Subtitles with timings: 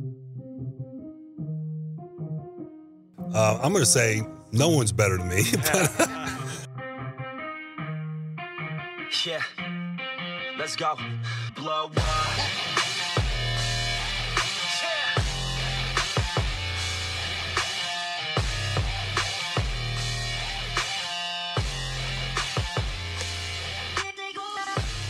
[0.00, 0.06] Uh,
[3.62, 5.42] I'm going to say no one's better than me.
[9.24, 9.42] yeah.
[10.58, 10.96] Let's go.
[11.54, 12.14] Blow up.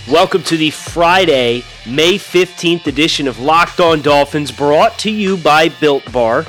[0.06, 5.68] Welcome to the Friday, May 15th edition of Locked On Dolphins, brought to you by
[5.68, 6.46] Built Bar.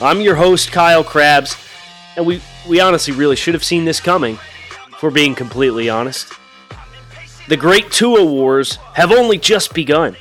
[0.00, 1.58] I'm your host, Kyle Crabbs,
[2.16, 4.38] and we, we honestly really should have seen this coming,
[4.90, 6.32] if we're being completely honest.
[7.48, 10.16] The great Tua Wars have only just begun.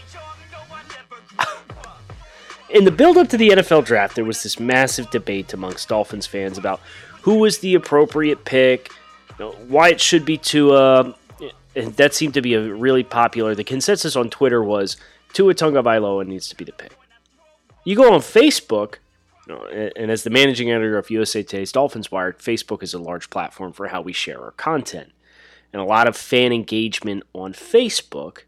[2.69, 6.27] In the build up to the NFL draft, there was this massive debate amongst Dolphins
[6.27, 6.81] fans about
[7.21, 8.91] who was the appropriate pick,
[9.69, 11.15] why it should be Tua.
[11.77, 13.53] And that seemed to be a really popular.
[13.53, 14.97] The consensus on Twitter was
[15.33, 16.97] Tua Tagovailoa needs to be the pick.
[17.85, 18.95] You go on Facebook,
[19.47, 19.63] you know,
[19.95, 23.73] and as the managing editor of USA Today's Dolphins Wire, Facebook is a large platform
[23.73, 25.11] for how we share our content.
[25.71, 28.39] And a lot of fan engagement on Facebook,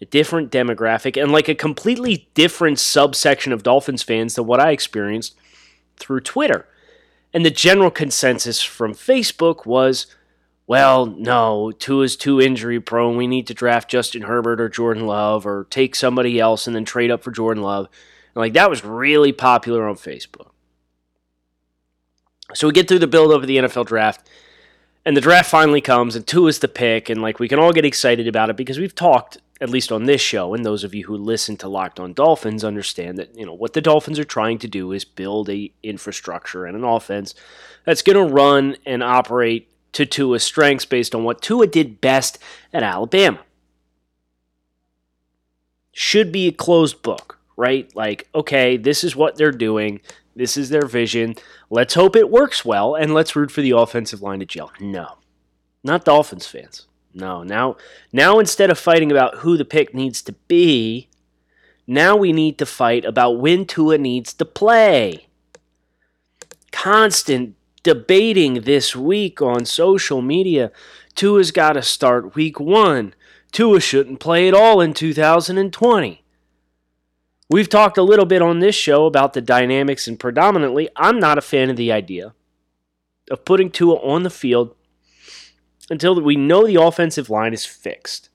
[0.00, 4.70] a different demographic, and like a completely different subsection of Dolphins fans than what I
[4.70, 5.34] experienced
[5.96, 6.68] through Twitter.
[7.34, 10.06] And the general consensus from Facebook was
[10.68, 13.16] well, no, Tua is too injury prone.
[13.16, 16.84] We need to draft Justin Herbert or Jordan Love or take somebody else and then
[16.84, 17.88] trade up for Jordan Love.
[18.34, 20.50] And like that was really popular on Facebook.
[22.52, 24.28] So we get through the build of the NFL draft,
[25.06, 27.72] and the draft finally comes, and Tua is the pick, and like we can all
[27.72, 30.94] get excited about it because we've talked, at least on this show, and those of
[30.94, 34.24] you who listen to Locked On Dolphins understand that, you know, what the Dolphins are
[34.24, 37.34] trying to do is build a infrastructure and an offense
[37.84, 42.38] that's gonna run and operate to Tua's strengths based on what Tua did best
[42.72, 43.40] at Alabama.
[45.92, 47.94] Should be a closed book, right?
[47.96, 50.00] Like, okay, this is what they're doing.
[50.36, 51.34] This is their vision.
[51.68, 54.70] Let's hope it works well and let's root for the offensive line to gel.
[54.78, 55.18] No.
[55.82, 56.86] Not Dolphins fans.
[57.12, 57.42] No.
[57.42, 57.76] Now
[58.12, 61.08] now instead of fighting about who the pick needs to be,
[61.88, 65.26] now we need to fight about when Tua needs to play.
[66.70, 70.70] Constant debating this week on social media.
[71.14, 73.14] Tua's got to start week one.
[73.52, 76.22] Tua shouldn't play at all in 2020.
[77.50, 81.38] We've talked a little bit on this show about the dynamics, and predominantly, I'm not
[81.38, 82.34] a fan of the idea
[83.30, 84.74] of putting Tua on the field
[85.88, 88.28] until we know the offensive line is fixed.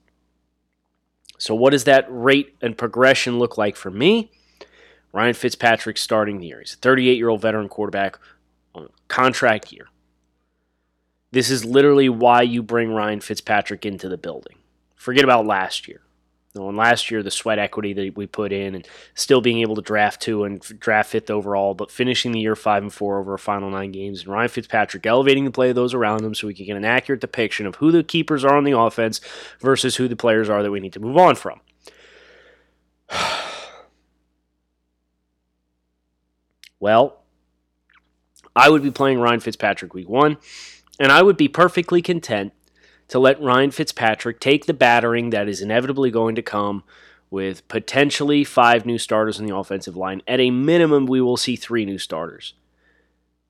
[1.38, 4.32] So, what does that rate and progression look like for me?
[5.12, 6.58] Ryan Fitzpatrick starting the year.
[6.58, 8.18] He's a 38 year old veteran quarterback
[9.08, 9.86] contract year.
[11.30, 14.56] This is literally why you bring Ryan Fitzpatrick into the building.
[14.94, 16.00] Forget about last year.
[16.54, 19.58] You know, and last year, the sweat equity that we put in, and still being
[19.58, 23.18] able to draft Tua and draft fifth overall, but finishing the year five and four
[23.18, 26.32] over a final nine games, and Ryan Fitzpatrick elevating the play of those around him
[26.32, 29.20] so we can get an accurate depiction of who the keepers are on the offense
[29.58, 31.60] versus who the players are that we need to move on from.
[36.78, 37.23] well,
[38.56, 40.36] I would be playing Ryan Fitzpatrick week one,
[40.98, 42.52] and I would be perfectly content
[43.08, 46.84] to let Ryan Fitzpatrick take the battering that is inevitably going to come
[47.30, 50.22] with potentially five new starters in the offensive line.
[50.28, 52.54] At a minimum, we will see three new starters.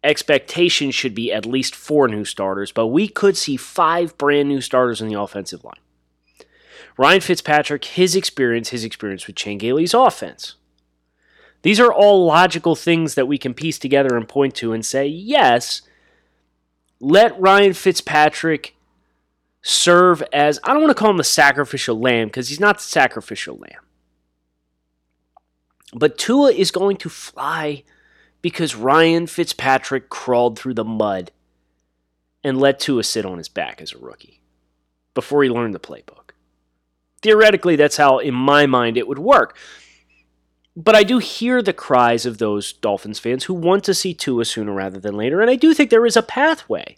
[0.03, 4.60] Expectation should be at least four new starters, but we could see five brand new
[4.60, 5.75] starters in the offensive line.
[6.97, 9.60] Ryan Fitzpatrick, his experience, his experience with Chan
[9.94, 10.54] offense.
[11.64, 15.06] These are all logical things that we can piece together and point to and say,
[15.06, 15.80] yes,
[17.00, 18.76] let Ryan Fitzpatrick
[19.62, 22.84] serve as, I don't want to call him the sacrificial lamb because he's not the
[22.84, 23.80] sacrificial lamb.
[25.94, 27.82] But Tua is going to fly
[28.42, 31.31] because Ryan Fitzpatrick crawled through the mud
[32.44, 34.42] and let Tua sit on his back as a rookie
[35.14, 36.32] before he learned the playbook.
[37.22, 39.56] Theoretically, that's how, in my mind, it would work.
[40.76, 44.44] But I do hear the cries of those Dolphins fans who want to see Tua
[44.44, 46.96] sooner rather than later, and I do think there is a pathway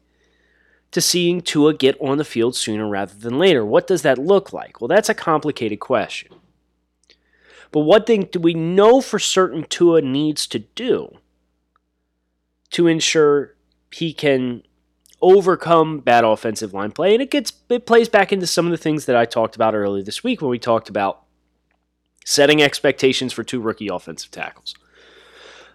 [0.93, 3.67] to seeing Tua get on the field sooner rather than later.
[3.67, 4.81] What does that look like?
[4.81, 6.33] Well, that's a complicated question.
[7.71, 11.19] But what thing do we know for certain Tua needs to do
[12.71, 13.55] to ensure
[13.93, 14.63] he can
[15.21, 17.13] overcome bad offensive line play?
[17.13, 19.75] And it gets it plays back into some of the things that I talked about
[19.75, 21.26] earlier this week when we talked about
[22.27, 24.75] setting expectations for two rookie offensive tackles.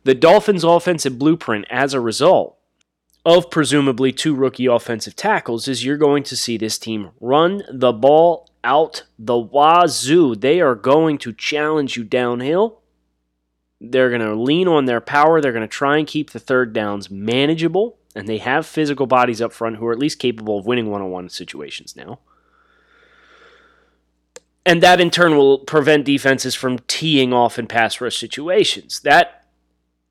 [0.03, 2.57] The Dolphins' offensive blueprint, as a result
[3.25, 7.93] of presumably two rookie offensive tackles, is you're going to see this team run the
[7.93, 10.35] ball out the wazoo.
[10.35, 12.81] They are going to challenge you downhill.
[13.79, 15.39] They're going to lean on their power.
[15.39, 17.97] They're going to try and keep the third downs manageable.
[18.13, 21.01] And they have physical bodies up front who are at least capable of winning one
[21.01, 22.19] on one situations now.
[24.65, 28.99] And that in turn will prevent defenses from teeing off in pass rush situations.
[28.99, 29.45] That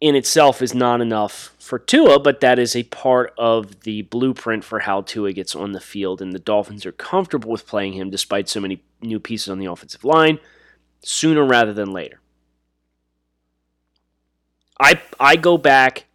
[0.01, 4.65] in itself is not enough for Tua, but that is a part of the blueprint
[4.65, 6.21] for how Tua gets on the field.
[6.21, 9.67] And the Dolphins are comfortable with playing him despite so many new pieces on the
[9.67, 10.39] offensive line
[11.03, 12.21] sooner rather than later.
[14.79, 16.07] I, I go back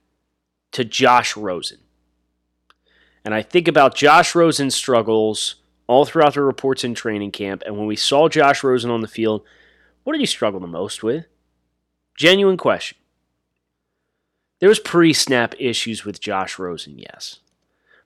[0.72, 1.80] to Josh Rosen.
[3.24, 5.56] And I think about Josh Rosen's struggles
[5.88, 7.64] all throughout the reports in training camp.
[7.66, 9.44] And when we saw Josh Rosen on the field,
[10.04, 11.26] what did he struggle the most with?
[12.16, 12.98] Genuine question.
[14.60, 17.40] There was pre-snap issues with Josh Rosen, yes.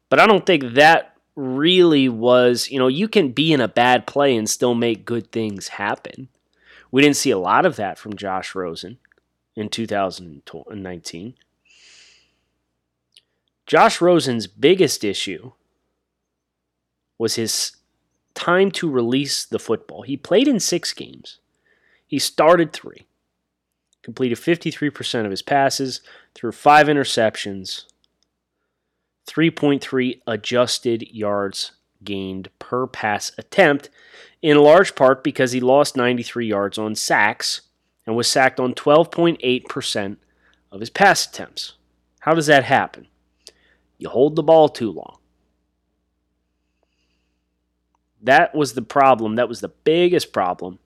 [0.10, 4.08] But I don't think that really was, you know, you can be in a bad
[4.08, 6.28] play and still make good things happen.
[6.92, 8.98] We didn't see a lot of that from Josh Rosen
[9.56, 11.36] in 2019.
[13.68, 15.52] Josh Rosen's biggest issue
[17.20, 17.74] was his
[18.34, 20.02] time to release the football.
[20.02, 21.38] He played in six games,
[22.08, 23.06] he started three,
[24.02, 26.02] completed 53% of his passes,
[26.34, 27.84] threw five interceptions,
[29.28, 31.74] 3.3 adjusted yards
[32.04, 33.90] gained per pass attempt,
[34.42, 37.62] in large part because he lost 93 yards on sacks
[38.08, 40.18] and was sacked on 12.8%
[40.72, 41.74] of his pass attempts.
[42.22, 43.08] How does that happen?
[43.98, 45.18] You hold the ball too long.
[48.22, 49.36] That was the problem.
[49.36, 50.80] That was the biggest problem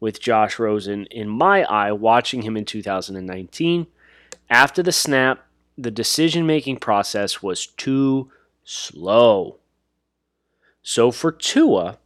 [0.00, 3.86] with Josh Rosen in my eye watching him in 2019.
[4.50, 5.44] After the snap,
[5.76, 8.30] the decision making process was too
[8.64, 9.58] slow.
[10.82, 11.98] So for Tua,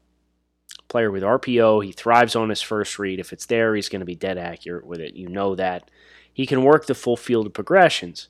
[0.89, 3.21] player with RPO, he thrives on his first read.
[3.21, 5.15] If it's there, he's going to be dead accurate with it.
[5.15, 5.91] You know that.
[6.33, 8.29] He can work the full field of progressions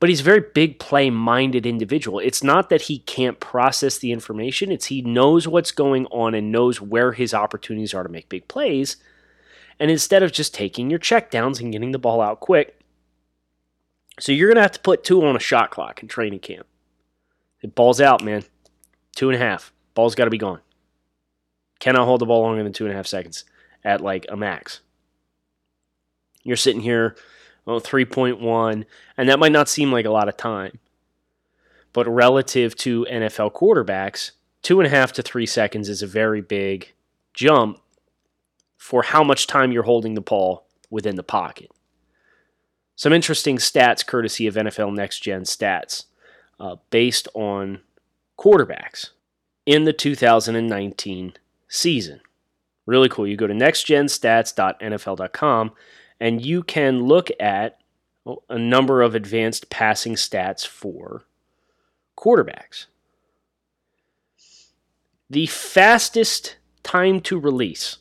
[0.00, 2.18] but he's a very big play minded individual.
[2.18, 6.52] It's not that he can't process the information, it's he knows what's going on and
[6.52, 8.96] knows where his opportunities are to make big plays.
[9.80, 12.80] And instead of just taking your checkdowns and getting the ball out quick,
[14.18, 16.66] so you're going to have to put Tua on a shot clock in training camp.
[17.62, 18.44] It ball's out, man.
[19.14, 19.72] Two and a half.
[19.94, 20.60] Ball's got to be gone.
[21.78, 23.44] Cannot hold the ball longer than two and a half seconds
[23.84, 24.80] at like a max.
[26.42, 27.16] You're sitting here
[27.68, 28.86] well, 3.1,
[29.18, 30.78] and that might not seem like a lot of time.
[31.92, 34.30] But relative to NFL quarterbacks,
[34.62, 36.94] two and a half to three seconds is a very big
[37.34, 37.78] jump
[38.78, 41.70] for how much time you're holding the ball within the pocket.
[42.96, 46.06] Some interesting stats courtesy of NFL Next Gen Stats
[46.58, 47.80] uh, based on
[48.38, 49.10] quarterbacks
[49.66, 51.34] in the 2019
[51.68, 52.22] season.
[52.86, 53.26] Really cool.
[53.26, 55.72] You go to nextgenstats.nfl.com
[56.20, 57.78] and you can look at
[58.48, 61.24] a number of advanced passing stats for
[62.16, 62.86] quarterbacks.
[65.30, 67.98] The fastest time to release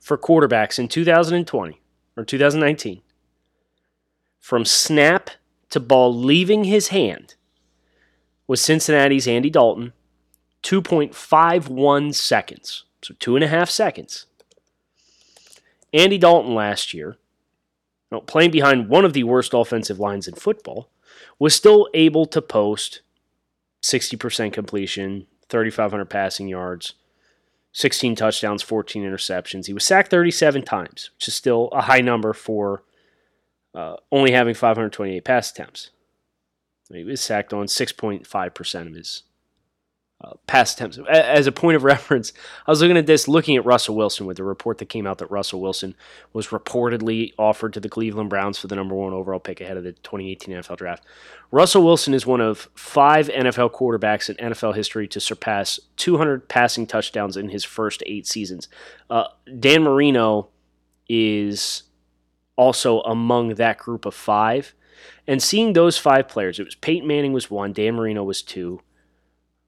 [0.00, 1.80] for quarterbacks in 2020
[2.16, 3.02] or 2019
[4.38, 5.30] from snap
[5.70, 7.34] to ball leaving his hand
[8.46, 9.92] was Cincinnati's Andy Dalton,
[10.62, 12.84] 2.51 seconds.
[13.02, 14.26] So two and a half seconds.
[15.92, 17.16] Andy Dalton last year
[18.10, 20.90] know, playing behind one of the worst offensive lines in football,
[21.38, 23.02] was still able to post
[23.82, 26.94] 60% completion, 3,500 passing yards,
[27.72, 29.66] 16 touchdowns, 14 interceptions.
[29.66, 32.84] He was sacked 37 times, which is still a high number for
[33.74, 35.90] uh, only having 528 pass attempts.
[36.90, 39.24] He was sacked on 6.5% of his
[40.22, 40.98] uh, pass attempts.
[41.08, 42.32] As a point of reference,
[42.66, 45.18] I was looking at this, looking at Russell Wilson with the report that came out
[45.18, 45.94] that Russell Wilson
[46.32, 49.84] was reportedly offered to the Cleveland Browns for the number one overall pick ahead of
[49.84, 51.04] the 2018 NFL draft.
[51.50, 56.86] Russell Wilson is one of five NFL quarterbacks in NFL history to surpass 200 passing
[56.86, 58.68] touchdowns in his first eight seasons.
[59.10, 59.24] Uh,
[59.58, 60.48] Dan Marino
[61.08, 61.84] is
[62.56, 64.74] also among that group of five.
[65.28, 68.80] And seeing those five players, it was Peyton Manning was one, Dan Marino was two,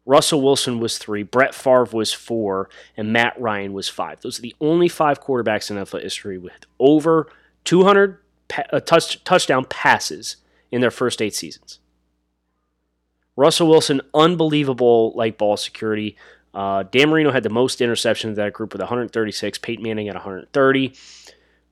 [0.09, 4.23] Russell Wilson was three, Brett Favre was four, and Matt Ryan was five.
[4.23, 7.31] Those are the only five quarterbacks in NFL history with over
[7.65, 10.37] 200 pa- uh, touch- touchdown passes
[10.73, 11.79] in their first eight seasons.
[13.37, 16.17] Russell Wilson, unbelievable like ball security.
[16.55, 19.59] Uh, Dan Marino had the most interceptions of that group with 136.
[19.59, 20.95] Peyton Manning at 130.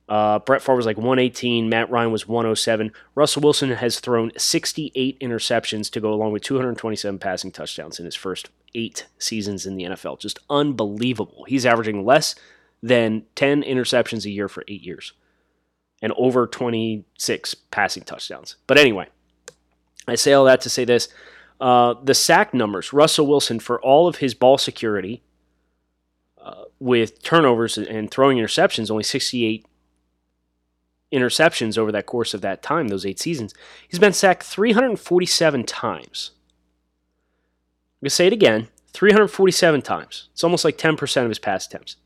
[0.09, 1.67] Uh, Brett Favre was like 118.
[1.69, 2.91] Matt Ryan was 107.
[3.15, 8.15] Russell Wilson has thrown 68 interceptions to go along with 227 passing touchdowns in his
[8.15, 10.19] first eight seasons in the NFL.
[10.19, 11.43] Just unbelievable.
[11.47, 12.35] He's averaging less
[12.81, 15.13] than 10 interceptions a year for eight years.
[16.01, 18.55] and over 26 passing touchdowns.
[18.67, 19.07] But anyway,
[20.07, 21.09] I say all that to say this.
[21.59, 25.23] Uh, the sack numbers, Russell Wilson, for all of his ball security
[26.39, 29.65] uh, with turnovers and throwing interceptions, only 68
[31.11, 33.53] interceptions over that course of that time, those eight seasons.
[33.87, 36.31] He's been sacked 347 times.
[37.97, 40.29] I'm going to say it again 347 times.
[40.33, 41.97] It's almost like 10% of his pass attempts.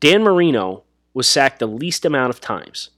[0.00, 0.82] Dan Marino
[1.14, 2.90] was sacked the least amount of times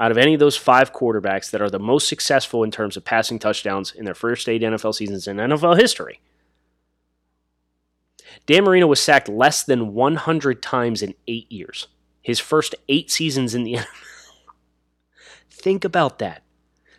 [0.00, 3.04] out of any of those five quarterbacks that are the most successful in terms of
[3.04, 6.20] passing touchdowns in their first eight NFL seasons in NFL history.
[8.46, 11.86] Dan Marino was sacked less than 100 times in eight years.
[12.22, 13.86] His first eight seasons in the NFL.
[15.50, 16.42] think about that.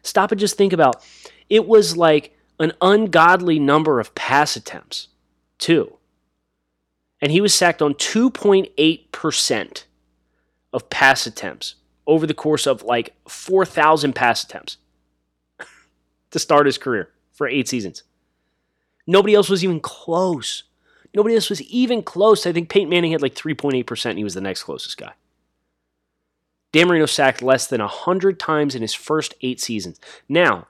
[0.04, 1.04] Stop and just think about.
[1.50, 5.08] It was like an ungodly number of pass attempts,
[5.58, 5.98] too
[7.24, 9.84] and he was sacked on 2.8%
[10.74, 11.76] of pass attempts
[12.06, 14.76] over the course of like 4,000 pass attempts
[16.32, 18.04] to start his career for eight seasons.
[19.08, 20.64] Nobody else was even close.
[21.14, 22.46] Nobody else was even close.
[22.48, 25.14] I think Peyton Manning had like 3.8%, and he was the next closest guy.
[26.72, 30.00] Dan Marino sacked less than 100 times in his first eight seasons.
[30.28, 30.68] Now,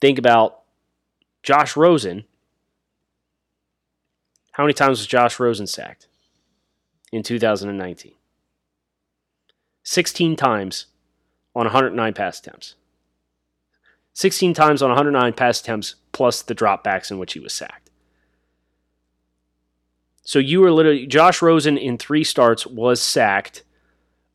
[0.00, 0.60] think about
[1.42, 2.24] Josh Rosen,
[4.52, 6.06] how many times was Josh Rosen sacked
[7.10, 8.12] in 2019?
[9.82, 10.86] 16 times
[11.54, 12.74] on 109 pass attempts.
[14.12, 17.89] 16 times on 109 pass attempts plus the dropbacks in which he was sacked.
[20.30, 23.64] So you were literally Josh Rosen in 3 starts was sacked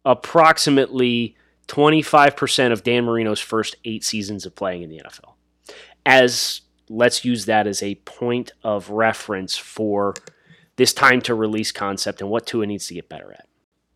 [0.04, 1.38] approximately
[1.70, 5.36] 25% of Dan Marino's first 8 seasons of playing in the NFL.
[6.06, 6.60] As
[6.90, 10.16] let's use that as a point of reference for
[10.76, 13.48] this time to release concept and what Tua needs to get better at.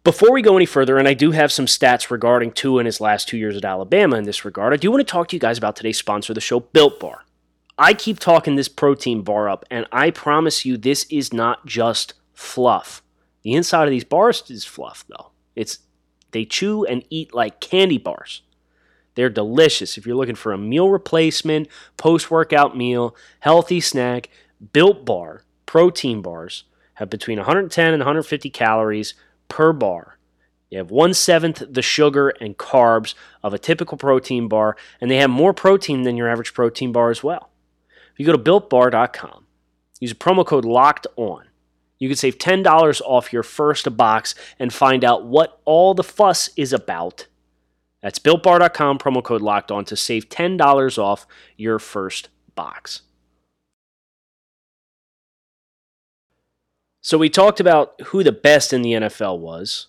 [0.06, 3.02] Before we go any further, and I do have some stats regarding Tua in his
[3.02, 5.42] last two years at Alabama in this regard, I do want to talk to you
[5.42, 7.26] guys about today's sponsor of the show, Built Bar.
[7.80, 12.14] I keep talking this protein bar up, and I promise you this is not just
[12.34, 13.02] fluff.
[13.44, 15.32] The inside of these bars is fluff, though.
[15.56, 15.80] It's
[16.32, 18.42] they chew and eat like candy bars.
[19.16, 19.98] They're delicious.
[19.98, 24.30] If you're looking for a meal replacement, post workout meal, healthy snack,
[24.74, 29.14] Built Bar, protein bars have between 110 and 150 calories
[29.48, 30.20] per bar.
[30.70, 35.18] You have one seventh the sugar and carbs of a typical protein bar, and they
[35.18, 37.49] have more protein than your average protein bar as well.
[38.20, 39.46] If you go to builtbar.com,
[40.00, 41.46] use promo code LOCKED ON.
[41.98, 46.50] You can save $10 off your first box and find out what all the fuss
[46.56, 47.28] is about
[48.02, 53.02] that's builtbar.com, promo code locked on to save $10 off your first box.
[57.02, 59.88] So we talked about who the best in the NFL was,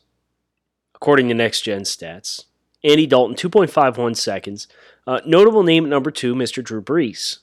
[0.94, 2.44] according to Next Gen Stats.
[2.82, 4.66] Andy Dalton, 2.51 seconds.
[5.06, 6.64] Uh, notable name at number two, Mr.
[6.64, 7.38] Drew Brees.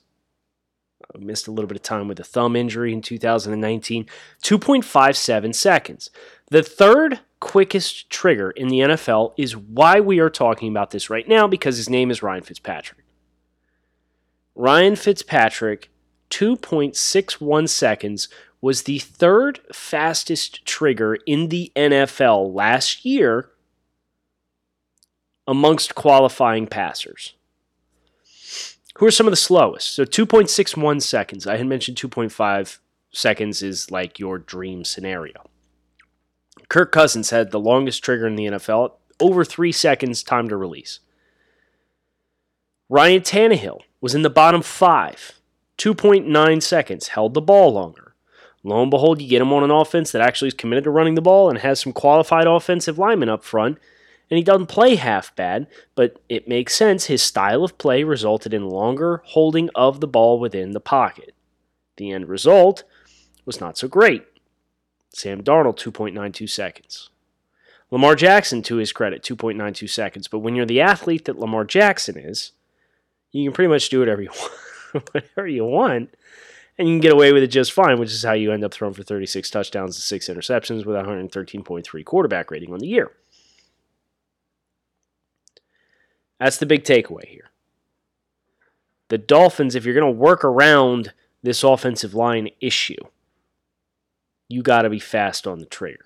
[1.19, 4.05] Missed a little bit of time with a thumb injury in 2019.
[4.43, 6.09] 2.57 seconds.
[6.49, 11.27] The third quickest trigger in the NFL is why we are talking about this right
[11.27, 13.03] now because his name is Ryan Fitzpatrick.
[14.55, 15.91] Ryan Fitzpatrick,
[16.29, 18.27] 2.61 seconds,
[18.59, 23.51] was the third fastest trigger in the NFL last year
[25.47, 27.36] amongst qualifying passers.
[28.97, 29.93] Who are some of the slowest?
[29.93, 31.45] So 2.61 seconds.
[31.45, 32.79] I had mentioned 2.5
[33.11, 35.49] seconds is like your dream scenario.
[36.67, 40.99] Kirk Cousins had the longest trigger in the NFL, over three seconds time to release.
[42.89, 45.39] Ryan Tannehill was in the bottom five,
[45.77, 48.15] 2.9 seconds, held the ball longer.
[48.63, 51.15] Lo and behold, you get him on an offense that actually is committed to running
[51.15, 53.77] the ball and has some qualified offensive linemen up front,
[54.29, 57.05] and he doesn't play half bad, but it makes sense.
[57.05, 61.33] His style of play resulted in longer holding of the ball within the pocket.
[61.95, 62.83] The end result
[63.45, 64.25] was not so great.
[65.09, 67.09] Sam Darnold, 2.92 seconds.
[67.89, 70.27] Lamar Jackson, to his credit, 2.92 seconds.
[70.27, 72.51] But when you're the athlete that Lamar Jackson is,
[73.31, 74.31] you can pretty much do whatever you
[74.93, 76.13] want, whatever you want,
[76.77, 78.73] and you can get away with it just fine, which is how you end up
[78.73, 83.11] throwing for 36 touchdowns and six interceptions with a 113.3 quarterback rating on the year.
[86.39, 87.51] That's the big takeaway here.
[89.09, 92.97] The Dolphins, if you're going to work around this offensive line issue,
[94.49, 96.05] you got to be fast on the trigger.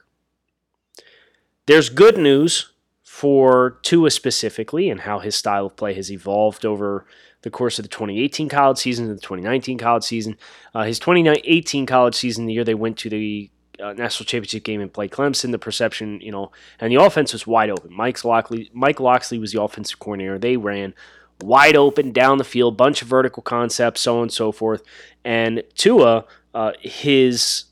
[1.65, 2.71] There's good news
[3.03, 7.05] for Tua specifically and how his style of play has evolved over
[7.41, 10.37] the course of the 2018 college season and the 2019 college season.
[10.73, 13.49] Uh, his 2018 college season, the year they went to the
[13.81, 15.51] uh, national championship game and played Clemson.
[15.51, 17.93] The perception, you know, and the offense was wide open.
[17.93, 20.37] Mike Locksley, Mike Locksley was the offensive coordinator.
[20.37, 20.93] They ran
[21.41, 24.83] wide open down the field, bunch of vertical concepts, so on and so forth.
[25.25, 27.65] And Tua, uh, his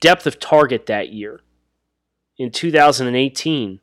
[0.00, 1.40] depth of target that year
[2.38, 3.80] in 2018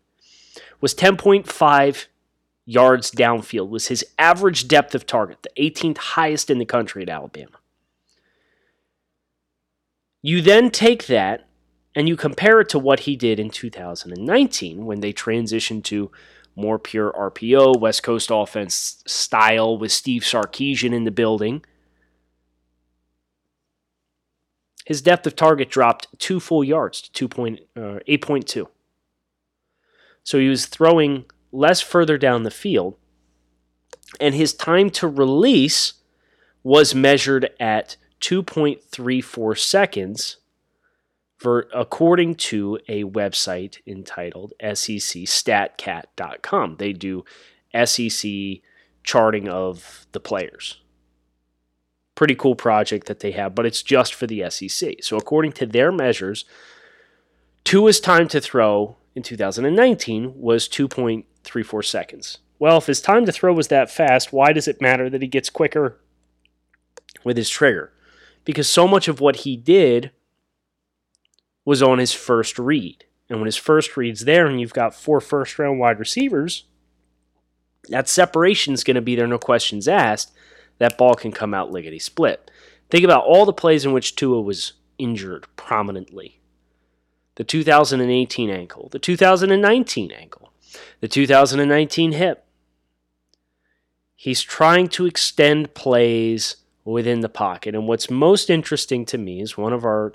[0.81, 2.07] was 10.5
[2.65, 7.09] yards downfield was his average depth of target, the 18th highest in the country at
[7.09, 7.57] Alabama.
[10.23, 11.47] You then take that
[11.93, 16.09] and you compare it to what he did in 2019 when they transitioned to
[16.55, 21.63] more pure RPO, West Coast offense style with Steve Sarkisian in the building.
[24.85, 27.57] His depth of target dropped two full yards to 2.
[27.75, 28.67] Uh, 8.2.
[30.23, 32.95] So he was throwing less further down the field,
[34.21, 35.93] and his time to release
[36.63, 40.37] was measured at 2.34 seconds,
[41.35, 46.77] for, according to a website entitled SECStatCat.com.
[46.79, 47.25] They do
[47.83, 48.31] SEC
[49.03, 50.79] charting of the players.
[52.15, 55.03] Pretty cool project that they have, but it's just for the SEC.
[55.03, 56.45] So, according to their measures,
[57.65, 62.37] Tua's time to throw in 2019 was 2.34 seconds.
[62.57, 65.27] Well, if his time to throw was that fast, why does it matter that he
[65.27, 65.99] gets quicker
[67.25, 67.91] with his trigger?
[68.45, 70.11] Because so much of what he did
[71.65, 73.05] was on his first read.
[73.29, 76.65] And when his first read's there and you've got four first round wide receivers,
[77.89, 80.31] that separation is going to be there, no questions asked.
[80.77, 82.51] That ball can come out liggity split.
[82.89, 86.39] Think about all the plays in which Tua was injured prominently
[87.35, 90.53] the 2018 ankle, the 2019 ankle,
[90.99, 92.45] the 2019 hip.
[94.15, 97.75] He's trying to extend plays within the pocket.
[97.75, 100.13] And what's most interesting to me is one of our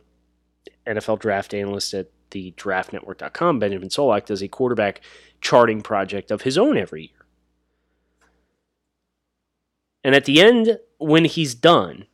[0.86, 5.00] NFL draft analysts at the draftnetwork.com, Benjamin Solak, does a quarterback
[5.40, 7.26] charting project of his own every year.
[10.04, 12.06] And at the end, when he's done,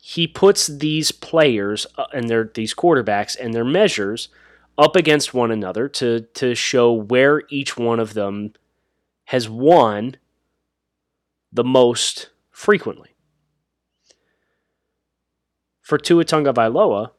[0.00, 4.28] he puts these players uh, and their these quarterbacks and their measures
[4.76, 8.54] up against one another to to show where each one of them
[9.26, 10.16] has won
[11.52, 13.14] the most frequently.
[15.80, 17.12] For Tua Tagovailoa,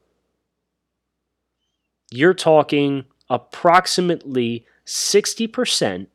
[2.12, 6.08] you're talking approximately 60%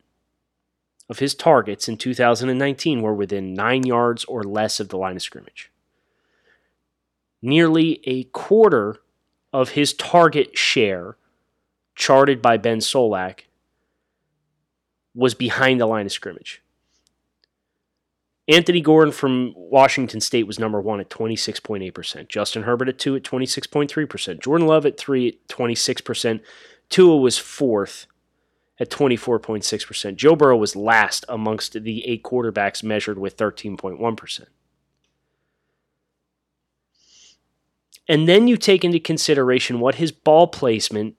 [1.09, 5.23] of his targets in 2019 were within 9 yards or less of the line of
[5.23, 5.73] scrimmage
[7.43, 8.97] nearly a quarter
[9.53, 11.17] of his target share,
[11.95, 13.41] charted by Ben Solak,
[15.15, 16.63] was behind the line of scrimmage.
[18.49, 22.29] Anthony Gordon from Washington State was number one at 26.8%.
[22.29, 24.41] Justin Herbert at two at 26.3%.
[24.41, 26.41] Jordan Love at three at 26%.
[26.89, 28.07] Tua was fourth
[28.79, 30.17] at 24.6%.
[30.17, 34.47] Joe Burrow was last amongst the eight quarterbacks measured with 13.1%.
[38.09, 41.17] And then you take into consideration what his ball placement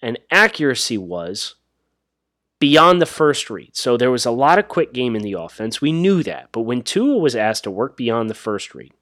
[0.00, 1.56] and accuracy was
[2.62, 3.74] beyond the first read.
[3.74, 5.80] So there was a lot of quick game in the offense.
[5.80, 6.50] We knew that.
[6.52, 8.92] But when Tua was asked to work beyond the first read,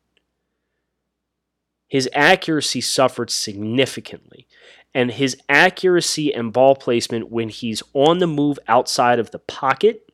[1.87, 4.49] his accuracy suffered significantly.
[4.95, 10.11] And his accuracy and ball placement when he's on the move outside of the pocket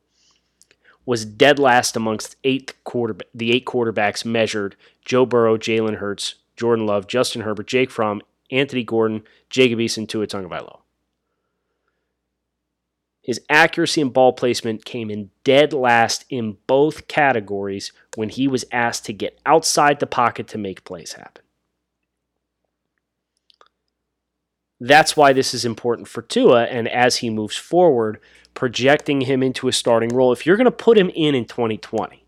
[1.05, 6.85] was dead last amongst eight quarter, the eight quarterbacks measured Joe Burrow, Jalen Hurts, Jordan
[6.85, 10.81] Love, Justin Herbert, Jake Fromm, Anthony Gordon, Jacob Eason, Tua Tagovailoa.
[13.27, 18.65] His accuracy and ball placement came in dead last in both categories when he was
[18.71, 21.43] asked to get outside the pocket to make plays happen.
[24.79, 28.21] That's why this is important for Tua, and as he moves forward,
[28.55, 30.31] projecting him into a starting role.
[30.31, 32.25] If you're going to put him in in 2020,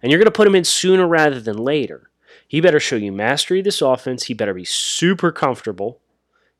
[0.00, 2.08] and you're going to put him in sooner rather than later,
[2.46, 4.24] he better show you mastery of this offense.
[4.24, 5.98] He better be super comfortable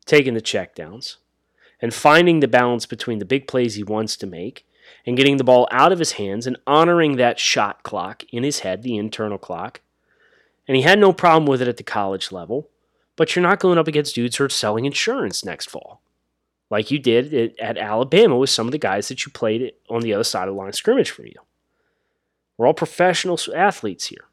[0.05, 1.15] taking the checkdowns
[1.81, 4.65] and finding the balance between the big plays he wants to make
[5.05, 8.59] and getting the ball out of his hands and honoring that shot clock in his
[8.59, 9.81] head, the internal clock.
[10.67, 12.69] And he had no problem with it at the college level,
[13.15, 16.01] but you're not going up against dudes who are selling insurance next fall,
[16.69, 20.13] like you did at Alabama with some of the guys that you played on the
[20.13, 21.35] other side of the line of scrimmage for you.
[22.57, 24.26] We're all professional athletes here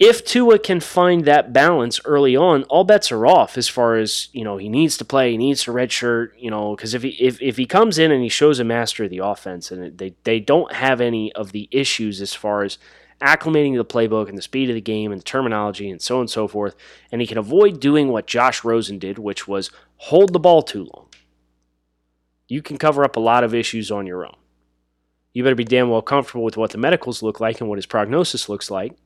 [0.00, 4.28] if Tua can find that balance early on, all bets are off as far as,
[4.32, 7.10] you know, he needs to play, he needs to redshirt, you know, because if he,
[7.10, 10.14] if, if he comes in and he shows a master of the offense and they,
[10.24, 12.78] they don't have any of the issues as far as
[13.20, 16.20] acclimating the playbook and the speed of the game and the terminology and so on
[16.22, 16.74] and so forth.
[17.12, 20.88] And he can avoid doing what Josh Rosen did, which was hold the ball too
[20.94, 21.08] long.
[22.48, 24.36] You can cover up a lot of issues on your own.
[25.34, 27.84] You better be damn well comfortable with what the medicals look like and what his
[27.84, 28.96] prognosis looks like.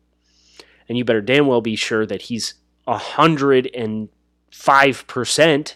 [0.88, 2.54] And you better damn well be sure that he's
[2.86, 5.74] 105%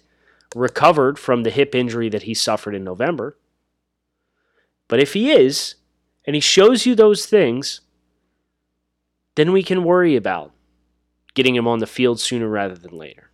[0.55, 3.37] recovered from the hip injury that he suffered in November.
[4.87, 5.77] But if he is,
[6.27, 7.81] and he shows you those things,
[9.35, 10.53] then we can worry about
[11.35, 13.31] getting him on the field sooner rather than later.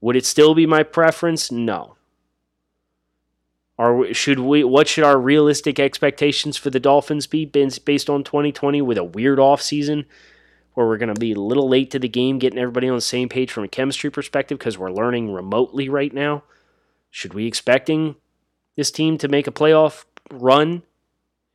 [0.00, 1.52] Would it still be my preference?
[1.52, 1.97] No.
[3.78, 4.64] Or should we?
[4.64, 9.38] What should our realistic expectations for the Dolphins be based on 2020 with a weird
[9.38, 10.04] off season,
[10.74, 13.00] where we're going to be a little late to the game, getting everybody on the
[13.00, 16.42] same page from a chemistry perspective because we're learning remotely right now?
[17.10, 18.16] Should we expecting
[18.76, 20.82] this team to make a playoff run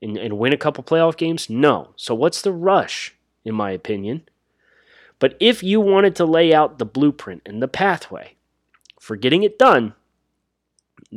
[0.01, 1.49] and, and win a couple playoff games?
[1.49, 1.89] No.
[1.97, 4.23] So what's the rush, in my opinion?
[5.19, 8.35] But if you wanted to lay out the blueprint and the pathway
[8.99, 9.93] for getting it done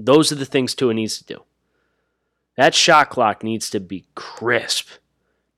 [0.05, 1.43] those are the things Tua needs to do.
[2.57, 4.89] That shot clock needs to be crisp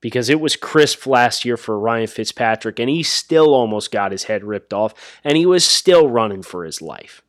[0.01, 4.25] because it was crisp last year for Ryan Fitzpatrick, and he still almost got his
[4.25, 7.23] head ripped off, and he was still running for his life.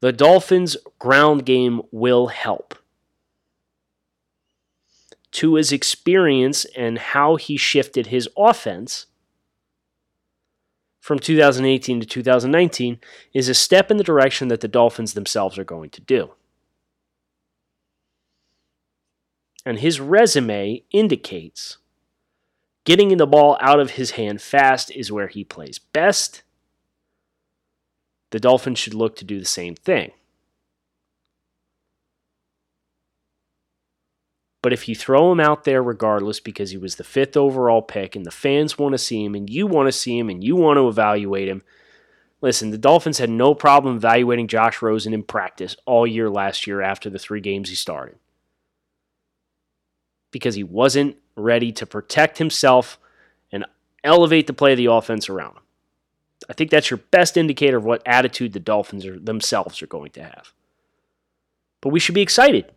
[0.00, 2.74] The Dolphins' ground game will help.
[5.30, 9.06] Tua's experience and how he shifted his offense
[11.08, 13.00] from 2018 to 2019
[13.32, 16.32] is a step in the direction that the Dolphins themselves are going to do.
[19.64, 21.78] And his resume indicates
[22.84, 26.42] getting the ball out of his hand fast is where he plays best.
[28.28, 30.12] The Dolphins should look to do the same thing.
[34.60, 38.16] But if you throw him out there regardless because he was the fifth overall pick
[38.16, 40.56] and the fans want to see him and you want to see him and you
[40.56, 41.62] want to evaluate him,
[42.40, 46.82] listen, the Dolphins had no problem evaluating Josh Rosen in practice all year last year
[46.82, 48.16] after the three games he started.
[50.32, 52.98] Because he wasn't ready to protect himself
[53.52, 53.64] and
[54.02, 55.62] elevate the play of the offense around him.
[56.50, 60.10] I think that's your best indicator of what attitude the Dolphins are, themselves are going
[60.12, 60.52] to have.
[61.80, 62.72] But we should be excited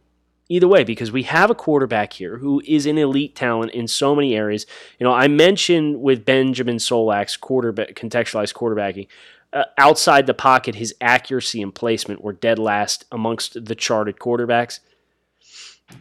[0.51, 4.13] either way because we have a quarterback here who is an elite talent in so
[4.13, 4.65] many areas.
[4.99, 9.07] You know, I mentioned with Benjamin Solak's quarterback contextualized quarterbacking.
[9.53, 14.79] Uh, outside the pocket, his accuracy and placement were dead last amongst the charted quarterbacks.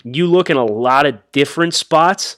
[0.04, 2.36] You look in a lot of different spots,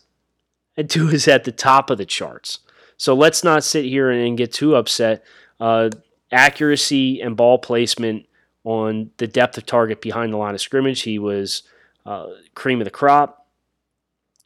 [0.76, 2.60] and Tua is at the top of the charts.
[2.96, 5.24] So let's not sit here and get too upset.
[5.60, 5.90] Uh,
[6.30, 8.26] accuracy and ball placement
[8.64, 11.62] on the depth of target behind the line of scrimmage, he was
[12.06, 13.46] uh, cream of the crop.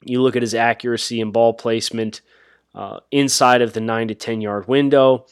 [0.03, 2.21] You look at his accuracy and ball placement
[2.75, 5.27] uh, inside of the 9 to 10 yard window.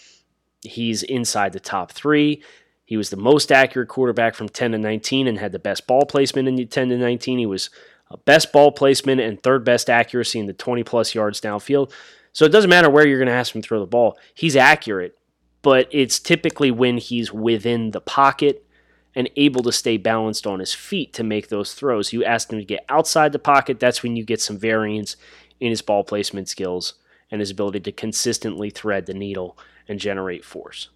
[0.62, 2.42] He's inside the top three.
[2.86, 6.04] He was the most accurate quarterback from 10 to 19 and had the best ball
[6.06, 7.38] placement in the 10 to 19.
[7.38, 7.70] He was
[8.10, 11.92] uh, best ball placement and third best accuracy in the 20 plus yards downfield.
[12.32, 14.18] So it doesn't matter where you're going to ask him to throw the ball.
[14.34, 15.16] He's accurate,
[15.62, 18.66] but it's typically when he's within the pocket
[19.14, 22.12] and able to stay balanced on his feet to make those throws.
[22.12, 25.16] You ask him to get outside the pocket, that's when you get some variance
[25.60, 26.94] in his ball placement skills
[27.30, 29.56] and his ability to consistently thread the needle
[29.88, 30.88] and generate force.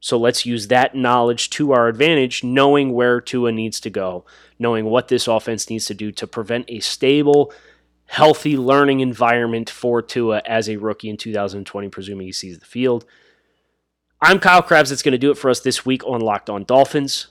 [0.00, 4.24] So let's use that knowledge to our advantage, knowing where Tua needs to go,
[4.58, 7.52] knowing what this offense needs to do to prevent a stable,
[8.06, 13.04] healthy learning environment for Tua as a rookie in 2020, presuming he sees the field.
[14.20, 14.90] I'm Kyle Crabbs.
[14.90, 17.28] That's going to do it for us this week on Locked On Dolphins.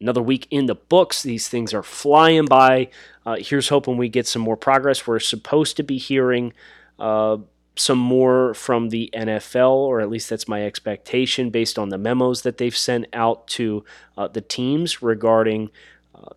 [0.00, 1.22] Another week in the books.
[1.22, 2.90] These things are flying by.
[3.24, 5.06] Uh, here's hoping we get some more progress.
[5.06, 6.52] We're supposed to be hearing
[6.98, 7.36] uh,
[7.76, 12.42] some more from the NFL, or at least that's my expectation based on the memos
[12.42, 13.84] that they've sent out to
[14.18, 15.70] uh, the teams regarding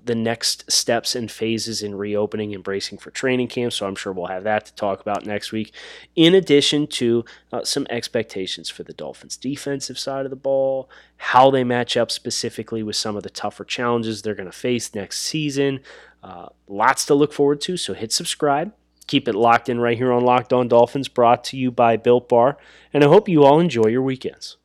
[0.03, 3.73] the next steps and phases in reopening and bracing for training camp.
[3.73, 5.73] So I'm sure we'll have that to talk about next week,
[6.15, 11.51] in addition to uh, some expectations for the Dolphins' defensive side of the ball, how
[11.51, 15.21] they match up specifically with some of the tougher challenges they're going to face next
[15.21, 15.79] season.
[16.23, 17.77] Uh, lots to look forward to.
[17.77, 18.73] So hit subscribe.
[19.07, 22.29] Keep it locked in right here on Locked On Dolphins, brought to you by Built
[22.29, 22.57] Bar.
[22.93, 24.57] And I hope you all enjoy your weekends.